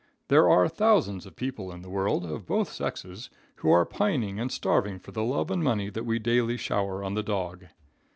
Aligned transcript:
There 0.29 0.49
are 0.49 0.67
thousands 0.67 1.27
of 1.27 1.35
people 1.35 1.71
in 1.71 1.83
the 1.83 1.89
world, 1.91 2.25
of 2.25 2.47
both 2.47 2.71
sexes, 2.71 3.29
who 3.57 3.69
are 3.69 3.85
pining 3.85 4.39
and 4.39 4.51
starving 4.51 4.97
for 4.97 5.11
the 5.11 5.23
love 5.23 5.51
and 5.51 5.63
money 5.63 5.91
that 5.91 6.05
we 6.07 6.17
daily 6.17 6.57
shower 6.57 7.03
on 7.03 7.13
the 7.13 7.21
dog. 7.21 7.65